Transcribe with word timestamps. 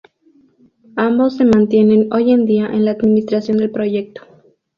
Ambos 0.95 1.37
se 1.37 1.45
mantienen 1.45 2.11
hoy 2.11 2.35
día 2.47 2.65
en 2.65 2.85
la 2.85 2.91
administración 2.93 3.59
del 3.59 3.69
proyecto. 3.69 4.23